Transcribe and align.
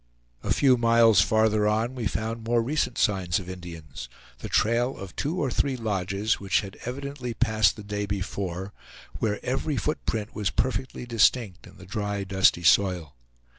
A 0.41 0.51
few 0.51 0.77
miles 0.77 1.21
farther 1.21 1.67
on 1.67 1.93
we 1.93 2.07
found 2.07 2.43
more 2.43 2.63
recent 2.63 2.97
signs 2.97 3.37
of 3.37 3.47
Indians; 3.47 4.09
the 4.39 4.49
trail 4.49 4.97
of 4.97 5.15
two 5.15 5.39
or 5.39 5.51
three 5.51 5.77
lodges, 5.77 6.39
which 6.39 6.61
had 6.61 6.75
evidently 6.85 7.35
passed 7.35 7.75
the 7.75 7.83
day 7.83 8.07
before, 8.07 8.73
where 9.19 9.37
every 9.45 9.77
foot 9.77 10.03
print 10.07 10.33
was 10.33 10.49
perfectly 10.49 11.05
distinct 11.05 11.67
in 11.67 11.77
the 11.77 11.85
dry, 11.85 12.23
dusty 12.23 12.63
soil. 12.63 13.13